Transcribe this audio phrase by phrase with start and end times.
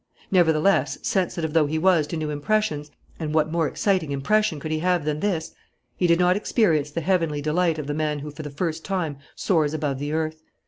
[0.31, 4.79] Nevertheless, sensitive though he was to new impressions and what more exciting impression could he
[4.79, 5.53] have than this?
[5.95, 9.17] he did not experience the heavenly delight of the man who for the first time
[9.35, 10.41] soars above the earth.